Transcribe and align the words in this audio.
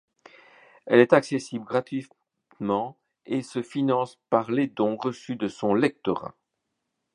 Elle 0.87 0.97
est 0.99 1.13
accessible 1.13 1.63
gratuitement 1.63 2.97
et 3.27 3.43
se 3.43 3.61
finance 3.61 4.17
par 4.31 4.49
les 4.49 4.65
dons 4.65 4.95
reçus 4.97 5.35
de 5.35 5.47
son 5.47 5.75
lectorat. 5.75 6.33